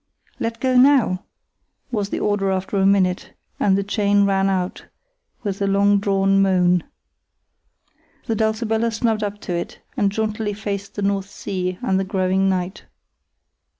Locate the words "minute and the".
2.87-3.83